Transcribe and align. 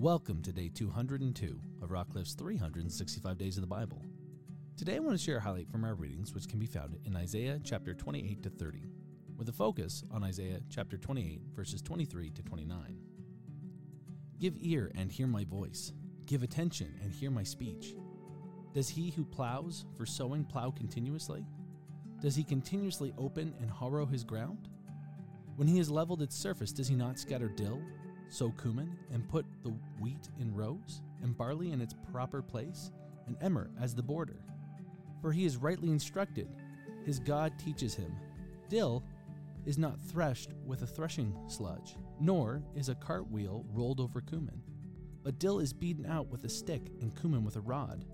Welcome 0.00 0.42
to 0.42 0.52
day 0.52 0.68
202 0.72 1.60
of 1.82 1.88
Rockcliffe's 1.90 2.34
365 2.34 3.36
Days 3.36 3.56
of 3.56 3.62
the 3.62 3.66
Bible. 3.66 4.00
Today 4.76 4.94
I 4.94 5.00
want 5.00 5.18
to 5.18 5.24
share 5.24 5.38
a 5.38 5.40
highlight 5.40 5.68
from 5.72 5.84
our 5.84 5.96
readings, 5.96 6.32
which 6.32 6.46
can 6.48 6.60
be 6.60 6.66
found 6.66 6.96
in 7.04 7.16
Isaiah 7.16 7.58
chapter 7.64 7.94
28 7.94 8.40
to 8.44 8.48
30, 8.48 8.84
with 9.36 9.48
a 9.48 9.52
focus 9.52 10.04
on 10.12 10.22
Isaiah 10.22 10.60
chapter 10.70 10.98
28, 10.98 11.40
verses 11.52 11.82
23 11.82 12.30
to 12.30 12.42
29. 12.44 12.96
Give 14.38 14.54
ear 14.60 14.92
and 14.94 15.10
hear 15.10 15.26
my 15.26 15.42
voice, 15.42 15.92
give 16.26 16.44
attention 16.44 16.94
and 17.02 17.12
hear 17.12 17.32
my 17.32 17.42
speech. 17.42 17.96
Does 18.74 18.88
he 18.88 19.10
who 19.10 19.24
plows 19.24 19.84
for 19.96 20.06
sowing 20.06 20.44
plow 20.44 20.70
continuously? 20.70 21.44
Does 22.22 22.36
he 22.36 22.44
continuously 22.44 23.12
open 23.18 23.52
and 23.60 23.68
harrow 23.68 24.06
his 24.06 24.22
ground? 24.22 24.68
When 25.56 25.66
he 25.66 25.78
has 25.78 25.90
leveled 25.90 26.22
its 26.22 26.36
surface, 26.36 26.70
does 26.70 26.86
he 26.86 26.94
not 26.94 27.18
scatter 27.18 27.48
dill, 27.48 27.82
sow 28.28 28.50
cumin, 28.50 28.96
and 29.12 29.28
put 29.28 29.46
the 29.62 29.74
wheat 30.00 30.28
in 30.40 30.54
rows, 30.54 31.02
and 31.22 31.36
barley 31.36 31.72
in 31.72 31.80
its 31.80 31.94
proper 32.12 32.42
place, 32.42 32.90
and 33.26 33.36
emmer 33.40 33.70
as 33.80 33.94
the 33.94 34.02
border? 34.02 34.40
For 35.20 35.32
he 35.32 35.44
is 35.44 35.56
rightly 35.56 35.90
instructed, 35.90 36.48
his 37.04 37.18
God 37.18 37.52
teaches 37.58 37.94
him. 37.94 38.14
Dill 38.68 39.02
is 39.66 39.78
not 39.78 40.00
threshed 40.00 40.50
with 40.66 40.82
a 40.82 40.86
threshing 40.86 41.34
sledge, 41.46 41.96
nor 42.20 42.62
is 42.74 42.88
a 42.88 42.94
cartwheel 42.94 43.64
rolled 43.72 44.00
over 44.00 44.20
cumin. 44.20 44.62
But 45.22 45.38
dill 45.38 45.58
is 45.58 45.72
beaten 45.72 46.06
out 46.06 46.28
with 46.28 46.44
a 46.44 46.48
stick, 46.48 46.82
and 47.00 47.18
cumin 47.18 47.44
with 47.44 47.56
a 47.56 47.60
rod. 47.60 48.04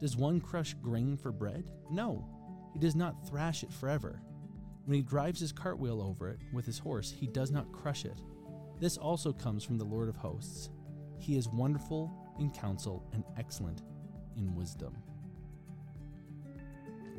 Does 0.00 0.16
one 0.16 0.40
crush 0.40 0.74
grain 0.74 1.16
for 1.16 1.32
bread? 1.32 1.70
No, 1.90 2.24
he 2.72 2.78
does 2.78 2.94
not 2.94 3.26
thrash 3.26 3.62
it 3.62 3.72
forever. 3.72 4.20
When 4.84 4.94
he 4.94 5.02
drives 5.02 5.40
his 5.40 5.52
cartwheel 5.52 6.00
over 6.00 6.30
it 6.30 6.38
with 6.52 6.64
his 6.64 6.78
horse, 6.78 7.10
he 7.10 7.26
does 7.26 7.50
not 7.50 7.72
crush 7.72 8.04
it. 8.04 8.20
This 8.80 8.96
also 8.96 9.32
comes 9.32 9.64
from 9.64 9.76
the 9.76 9.84
Lord 9.84 10.08
of 10.08 10.16
hosts. 10.16 10.70
He 11.18 11.36
is 11.36 11.48
wonderful 11.48 12.12
in 12.38 12.50
counsel 12.50 13.04
and 13.12 13.24
excellent 13.36 13.82
in 14.36 14.54
wisdom. 14.54 14.96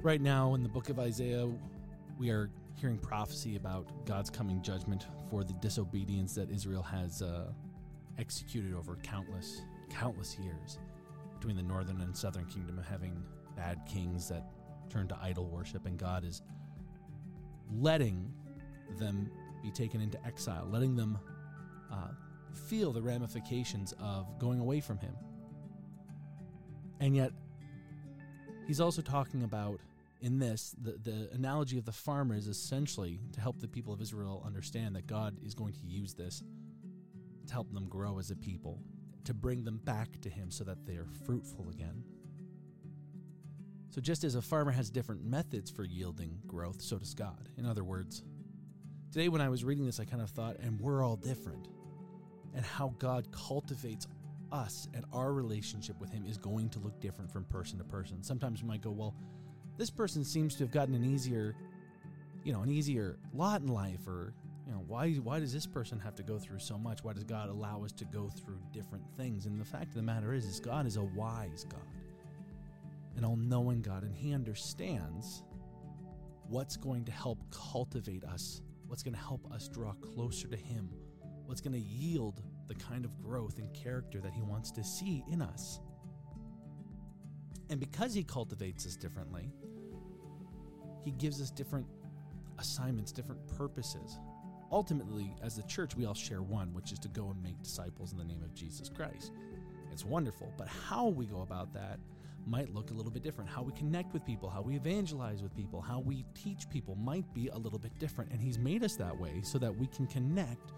Right 0.01 0.21
now, 0.21 0.55
in 0.55 0.63
the 0.63 0.69
book 0.69 0.89
of 0.89 0.99
Isaiah, 0.99 1.49
we 2.17 2.29
are 2.29 2.49
hearing 2.75 2.97
prophecy 2.97 3.57
about 3.57 4.05
God's 4.05 4.29
coming 4.29 4.61
judgment 4.61 5.07
for 5.29 5.43
the 5.43 5.53
disobedience 5.53 6.33
that 6.35 6.49
Israel 6.49 6.83
has 6.83 7.21
uh, 7.21 7.51
executed 8.17 8.73
over 8.73 8.95
countless, 9.03 9.61
countless 9.89 10.37
years 10.39 10.79
between 11.37 11.57
the 11.57 11.63
northern 11.63 11.99
and 12.01 12.15
southern 12.15 12.45
kingdom, 12.45 12.79
having 12.89 13.21
bad 13.57 13.81
kings 13.85 14.29
that 14.29 14.49
turn 14.89 15.09
to 15.09 15.17
idol 15.21 15.45
worship, 15.45 15.85
and 15.85 15.97
God 15.97 16.23
is 16.23 16.41
letting 17.69 18.31
them 18.97 19.29
be 19.61 19.71
taken 19.71 19.99
into 19.99 20.25
exile, 20.25 20.65
letting 20.69 20.95
them 20.95 21.19
uh, 21.91 22.09
feel 22.67 22.91
the 22.91 23.01
ramifications 23.01 23.93
of 23.99 24.39
going 24.39 24.59
away 24.59 24.79
from 24.79 24.97
Him. 24.97 25.15
And 26.99 27.15
yet, 27.15 27.31
He's 28.67 28.79
also 28.79 29.01
talking 29.01 29.43
about 29.43 29.79
in 30.21 30.37
this 30.37 30.75
the, 30.81 30.91
the 30.91 31.29
analogy 31.33 31.77
of 31.77 31.85
the 31.85 31.91
farmer 31.91 32.35
is 32.35 32.47
essentially 32.47 33.19
to 33.33 33.41
help 33.41 33.59
the 33.59 33.67
people 33.67 33.93
of 33.93 34.01
Israel 34.01 34.43
understand 34.45 34.95
that 34.95 35.07
God 35.07 35.37
is 35.43 35.55
going 35.55 35.73
to 35.73 35.85
use 35.85 36.13
this 36.13 36.43
to 37.47 37.53
help 37.53 37.71
them 37.73 37.87
grow 37.87 38.19
as 38.19 38.29
a 38.29 38.35
people, 38.35 38.79
to 39.23 39.33
bring 39.33 39.63
them 39.63 39.79
back 39.83 40.21
to 40.21 40.29
Him 40.29 40.51
so 40.51 40.63
that 40.65 40.85
they 40.85 40.97
are 40.97 41.07
fruitful 41.25 41.69
again. 41.69 42.03
So, 43.89 44.01
just 44.01 44.23
as 44.23 44.35
a 44.35 44.41
farmer 44.41 44.71
has 44.71 44.91
different 44.91 45.23
methods 45.23 45.71
for 45.71 45.83
yielding 45.83 46.39
growth, 46.45 46.81
so 46.81 46.99
does 46.99 47.15
God. 47.15 47.49
In 47.57 47.65
other 47.65 47.83
words, 47.83 48.21
today 49.11 49.29
when 49.29 49.41
I 49.41 49.49
was 49.49 49.63
reading 49.63 49.85
this, 49.85 49.99
I 49.99 50.05
kind 50.05 50.21
of 50.21 50.29
thought, 50.29 50.57
and 50.59 50.79
we're 50.79 51.03
all 51.03 51.15
different, 51.15 51.67
and 52.55 52.65
how 52.65 52.93
God 52.99 53.31
cultivates 53.31 54.07
us 54.51 54.87
and 54.93 55.05
our 55.13 55.33
relationship 55.33 55.99
with 55.99 56.11
Him 56.11 56.25
is 56.25 56.37
going 56.37 56.69
to 56.69 56.79
look 56.79 56.99
different 56.99 57.31
from 57.31 57.45
person 57.45 57.77
to 57.77 57.83
person. 57.83 58.23
Sometimes 58.23 58.63
we 58.63 58.67
might 58.67 58.81
go, 58.81 58.91
well, 58.91 59.13
this 59.77 59.89
person 59.89 60.23
seems 60.25 60.55
to 60.55 60.63
have 60.63 60.71
gotten 60.71 60.93
an 60.95 61.05
easier, 61.05 61.55
you 62.43 62.51
know, 62.51 62.61
an 62.61 62.69
easier 62.69 63.17
lot 63.33 63.61
in 63.61 63.67
life, 63.67 64.07
or 64.07 64.33
you 64.65 64.73
know, 64.73 64.83
why 64.87 65.11
why 65.13 65.39
does 65.39 65.53
this 65.53 65.65
person 65.65 65.99
have 65.99 66.15
to 66.15 66.23
go 66.23 66.37
through 66.37 66.59
so 66.59 66.77
much? 66.77 67.03
Why 67.03 67.13
does 67.13 67.23
God 67.23 67.49
allow 67.49 67.83
us 67.83 67.91
to 67.93 68.05
go 68.05 68.29
through 68.29 68.59
different 68.73 69.03
things? 69.17 69.45
And 69.45 69.59
the 69.59 69.65
fact 69.65 69.89
of 69.89 69.95
the 69.95 70.01
matter 70.01 70.33
is, 70.33 70.45
is 70.45 70.59
God 70.59 70.85
is 70.85 70.97
a 70.97 71.03
wise 71.03 71.65
God 71.69 71.81
an 73.19 73.25
all 73.25 73.35
knowing 73.35 73.81
God, 73.81 74.03
and 74.03 74.15
He 74.15 74.33
understands 74.33 75.43
what's 76.47 76.77
going 76.77 77.05
to 77.05 77.11
help 77.11 77.39
cultivate 77.51 78.23
us, 78.23 78.61
what's 78.87 79.03
going 79.03 79.13
to 79.13 79.19
help 79.19 79.51
us 79.51 79.67
draw 79.67 79.91
closer 79.93 80.47
to 80.47 80.55
Him, 80.55 80.89
what's 81.49 81.61
going 81.61 81.73
to 81.73 81.79
yield 81.79 82.43
the 82.67 82.75
kind 82.75 83.03
of 83.03 83.23
growth 83.23 83.57
and 83.57 83.73
character 83.73 84.21
that 84.21 84.31
He 84.31 84.43
wants 84.43 84.69
to 84.69 84.83
see 84.83 85.25
in 85.31 85.41
us. 85.41 85.79
And 87.71 87.79
because 87.79 88.13
He 88.13 88.23
cultivates 88.23 88.85
us 88.85 88.95
differently, 88.95 89.51
He 91.03 91.09
gives 91.09 91.41
us 91.41 91.49
different 91.49 91.87
assignments, 92.59 93.11
different 93.11 93.41
purposes. 93.57 94.19
Ultimately, 94.71 95.33
as 95.41 95.55
the 95.55 95.63
church, 95.63 95.95
we 95.95 96.05
all 96.05 96.13
share 96.13 96.43
one, 96.43 96.71
which 96.71 96.91
is 96.91 96.99
to 96.99 97.07
go 97.07 97.31
and 97.31 97.41
make 97.41 97.59
disciples 97.63 98.11
in 98.11 98.19
the 98.19 98.25
name 98.25 98.43
of 98.43 98.53
Jesus 98.53 98.87
Christ. 98.87 99.31
It's 99.91 100.05
wonderful, 100.05 100.53
but 100.55 100.67
how 100.67 101.07
we 101.07 101.25
go 101.25 101.41
about 101.41 101.73
that 101.73 101.99
might 102.45 102.71
look 102.75 102.91
a 102.91 102.93
little 102.93 103.11
bit 103.11 103.23
different. 103.23 103.49
How 103.49 103.63
we 103.63 103.73
connect 103.73 104.13
with 104.13 104.23
people, 104.23 104.51
how 104.51 104.61
we 104.61 104.75
evangelize 104.75 105.41
with 105.41 105.55
people, 105.55 105.81
how 105.81 105.99
we 105.99 106.25
teach 106.35 106.69
people 106.69 106.93
might 106.93 107.33
be 107.33 107.47
a 107.47 107.57
little 107.57 107.79
bit 107.79 107.97
different. 107.97 108.31
And 108.31 108.39
He's 108.39 108.59
made 108.59 108.83
us 108.83 108.95
that 108.97 109.19
way 109.19 109.41
so 109.41 109.57
that 109.57 109.75
we 109.75 109.87
can 109.87 110.05
connect 110.05 110.73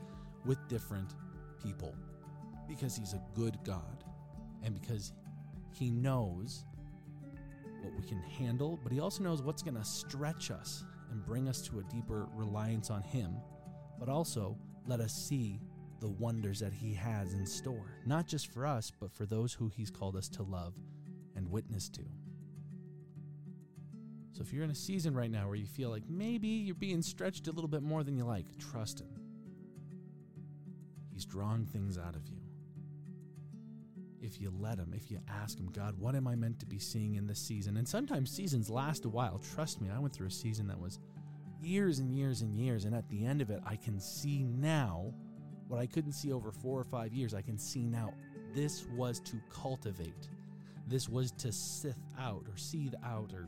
with 0.45 0.57
different 0.67 1.15
people 1.63 1.95
because 2.67 2.95
He's 2.95 3.13
a 3.13 3.21
good 3.35 3.57
God 3.63 4.03
and 4.63 4.79
because 4.79 5.13
He 5.73 5.89
knows 5.89 6.65
what 7.81 7.93
we 7.95 8.07
can 8.07 8.21
handle, 8.21 8.79
but 8.83 8.91
He 8.91 8.99
also 8.99 9.23
knows 9.23 9.41
what's 9.41 9.61
going 9.63 9.77
to 9.77 9.83
stretch 9.83 10.51
us 10.51 10.83
and 11.11 11.25
bring 11.25 11.47
us 11.47 11.61
to 11.63 11.79
a 11.79 11.83
deeper 11.83 12.27
reliance 12.33 12.89
on 12.89 13.01
Him, 13.01 13.35
but 13.99 14.09
also 14.09 14.57
let 14.87 14.99
us 14.99 15.13
see 15.13 15.59
the 15.99 16.09
wonders 16.09 16.59
that 16.59 16.73
He 16.73 16.93
has 16.93 17.33
in 17.33 17.45
store, 17.45 17.97
not 18.05 18.27
just 18.27 18.51
for 18.51 18.65
us, 18.65 18.91
but 18.99 19.11
for 19.11 19.25
those 19.25 19.53
who 19.53 19.67
He's 19.67 19.91
called 19.91 20.15
us 20.15 20.29
to 20.29 20.43
love 20.43 20.73
and 21.35 21.49
witness 21.49 21.89
to. 21.89 22.01
So 24.33 24.41
if 24.41 24.53
you're 24.53 24.63
in 24.63 24.71
a 24.71 24.75
season 24.75 25.13
right 25.13 25.29
now 25.29 25.47
where 25.47 25.55
you 25.55 25.67
feel 25.67 25.89
like 25.89 26.03
maybe 26.09 26.47
you're 26.47 26.73
being 26.73 27.01
stretched 27.01 27.47
a 27.47 27.51
little 27.51 27.67
bit 27.67 27.83
more 27.83 28.03
than 28.03 28.17
you 28.17 28.23
like, 28.23 28.45
trust 28.57 29.01
Him. 29.01 29.20
He's 31.21 31.25
drawing 31.27 31.67
things 31.67 31.99
out 31.99 32.15
of 32.15 32.25
you. 32.25 32.41
If 34.23 34.41
you 34.41 34.51
let 34.59 34.79
Him, 34.79 34.91
if 34.95 35.11
you 35.11 35.19
ask 35.29 35.59
Him, 35.59 35.67
God, 35.67 35.93
what 35.99 36.15
am 36.15 36.27
I 36.27 36.33
meant 36.33 36.59
to 36.61 36.65
be 36.65 36.79
seeing 36.79 37.13
in 37.13 37.27
this 37.27 37.37
season? 37.37 37.77
And 37.77 37.87
sometimes 37.87 38.31
seasons 38.31 38.71
last 38.71 39.05
a 39.05 39.09
while. 39.09 39.39
Trust 39.53 39.81
me, 39.81 39.89
I 39.95 39.99
went 39.99 40.15
through 40.15 40.27
a 40.27 40.31
season 40.31 40.65
that 40.69 40.79
was 40.79 40.97
years 41.61 41.99
and 41.99 42.11
years 42.11 42.41
and 42.41 42.55
years. 42.55 42.85
And 42.85 42.95
at 42.95 43.07
the 43.07 43.23
end 43.23 43.39
of 43.39 43.51
it, 43.51 43.61
I 43.67 43.75
can 43.75 43.99
see 43.99 44.43
now 44.43 45.13
what 45.67 45.79
I 45.79 45.85
couldn't 45.85 46.13
see 46.13 46.33
over 46.33 46.51
four 46.51 46.79
or 46.79 46.85
five 46.85 47.13
years. 47.13 47.35
I 47.35 47.43
can 47.43 47.59
see 47.59 47.85
now 47.85 48.15
this 48.55 48.87
was 48.95 49.19
to 49.19 49.39
cultivate 49.51 50.27
this 50.87 51.07
was 51.07 51.31
to 51.33 51.51
sift 51.51 52.01
out 52.19 52.43
or 52.49 52.57
seethe 52.57 52.95
out 53.05 53.31
or 53.33 53.47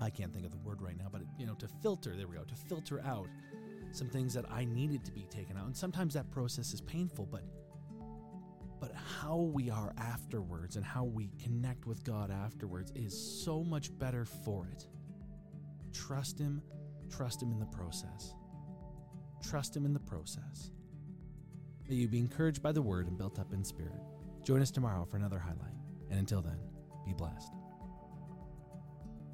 I 0.00 0.10
can't 0.10 0.32
think 0.32 0.46
of 0.46 0.52
the 0.52 0.58
word 0.58 0.80
right 0.80 0.96
now, 0.96 1.08
but 1.10 1.22
you 1.38 1.44
know, 1.44 1.54
to 1.54 1.66
filter, 1.82 2.14
there 2.16 2.28
we 2.28 2.36
go, 2.36 2.44
to 2.44 2.54
filter 2.54 3.00
out 3.04 3.26
some 3.92 4.08
things 4.08 4.34
that 4.34 4.44
I 4.50 4.64
needed 4.64 5.04
to 5.04 5.12
be 5.12 5.26
taken 5.30 5.56
out. 5.56 5.66
And 5.66 5.76
sometimes 5.76 6.14
that 6.14 6.30
process 6.30 6.72
is 6.72 6.80
painful, 6.80 7.26
but 7.30 7.42
but 8.80 8.92
how 8.94 9.36
we 9.36 9.70
are 9.70 9.92
afterwards 9.98 10.76
and 10.76 10.84
how 10.84 11.02
we 11.02 11.30
connect 11.42 11.86
with 11.86 12.04
God 12.04 12.30
afterwards 12.30 12.92
is 12.94 13.42
so 13.44 13.64
much 13.64 13.96
better 13.98 14.24
for 14.24 14.68
it. 14.70 14.86
Trust 15.92 16.38
him, 16.38 16.62
trust 17.10 17.42
him 17.42 17.50
in 17.50 17.58
the 17.58 17.66
process. 17.66 18.34
Trust 19.42 19.76
him 19.76 19.84
in 19.84 19.92
the 19.92 20.00
process. 20.00 20.70
May 21.88 21.96
you 21.96 22.08
be 22.08 22.18
encouraged 22.18 22.62
by 22.62 22.72
the 22.72 22.82
word 22.82 23.06
and 23.06 23.16
built 23.16 23.38
up 23.38 23.52
in 23.52 23.64
spirit. 23.64 24.00
Join 24.44 24.60
us 24.60 24.70
tomorrow 24.70 25.04
for 25.04 25.16
another 25.16 25.38
highlight. 25.38 25.74
And 26.10 26.18
until 26.18 26.42
then, 26.42 26.58
be 27.04 27.12
blessed. 27.14 27.57